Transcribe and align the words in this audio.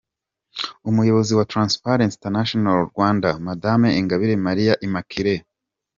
Umuyobozi 0.89 1.31
wa 1.39 1.45
Transparency 1.53 2.15
International-Rwanda, 2.29 3.29
Madame 3.47 3.85
Ingabire 3.99 4.35
Marie 4.45 4.73
Immaculee. 4.85 5.41